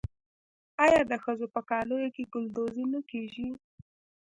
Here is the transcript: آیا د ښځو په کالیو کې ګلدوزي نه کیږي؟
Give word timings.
آیا 0.85 1.01
د 1.11 1.13
ښځو 1.23 1.47
په 1.53 1.61
کالیو 1.69 2.13
کې 2.15 2.23
ګلدوزي 2.33 2.85
نه 2.93 2.99
کیږي؟ 3.11 3.47